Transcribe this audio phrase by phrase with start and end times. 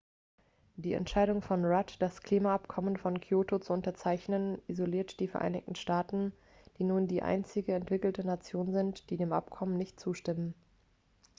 [0.77, 6.33] die entscheidung von rudd das klimaabkommen von kyoto zu unterzeichnen isoliert die vereinigten staaten
[6.79, 10.55] die nun die einzige entwickelte nation sind die dem abkommen nicht zustimmen